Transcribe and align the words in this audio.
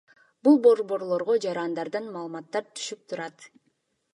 Бул 0.45 0.55
борборлорго 0.67 1.35
жарандардан 1.43 2.07
маалыматтар 2.17 2.67
түшүп 2.79 3.05
турат. 3.13 3.47